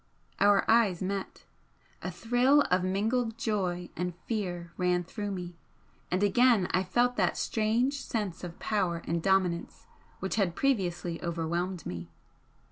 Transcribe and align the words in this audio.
Our 0.39 0.65
eyes 0.67 1.03
met. 1.03 1.43
A 2.01 2.09
thrill 2.09 2.61
of 2.71 2.83
mingled 2.83 3.37
joy 3.37 3.91
and 3.95 4.15
fear 4.25 4.71
ran 4.75 5.03
through 5.03 5.29
me, 5.29 5.53
and 6.09 6.23
again 6.23 6.67
I 6.71 6.83
felt 6.83 7.17
that 7.17 7.37
strange 7.37 8.01
sense 8.03 8.43
of 8.43 8.57
power 8.57 9.03
and 9.05 9.21
dominance 9.21 9.85
which 10.19 10.37
had 10.37 10.55
previously 10.55 11.21
overwhelmed 11.23 11.85
me. 11.85 12.09